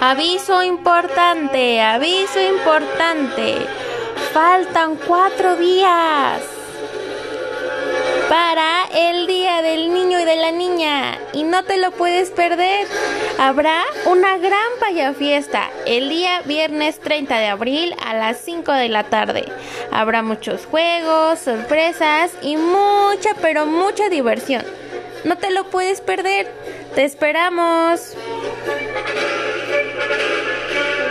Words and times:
Aviso 0.00 0.62
importante, 0.62 1.80
aviso 1.80 2.40
importante. 2.40 3.56
Faltan 4.32 4.94
cuatro 4.94 5.56
días 5.56 6.40
para 8.28 8.84
el 8.94 9.26
Día 9.26 9.60
del 9.60 9.92
Niño 9.92 10.20
y 10.20 10.24
de 10.24 10.36
la 10.36 10.52
Niña 10.52 11.18
y 11.32 11.42
no 11.42 11.64
te 11.64 11.78
lo 11.78 11.90
puedes 11.90 12.30
perder. 12.30 12.86
Habrá 13.40 13.82
una 14.06 14.38
gran 14.38 14.70
paya 14.78 15.14
fiesta 15.14 15.68
el 15.84 16.08
día 16.08 16.42
viernes 16.44 17.00
30 17.00 17.36
de 17.36 17.46
abril 17.48 17.96
a 18.00 18.14
las 18.14 18.38
5 18.38 18.70
de 18.70 18.88
la 18.90 19.02
tarde. 19.02 19.46
Habrá 19.90 20.22
muchos 20.22 20.64
juegos, 20.66 21.40
sorpresas 21.40 22.30
y 22.40 22.56
mucha, 22.56 23.34
pero 23.42 23.66
mucha 23.66 24.08
diversión. 24.08 24.64
No 25.24 25.36
te 25.36 25.50
lo 25.50 25.64
puedes 25.70 26.00
perder. 26.00 26.46
Te 26.94 27.04
esperamos. 27.04 28.14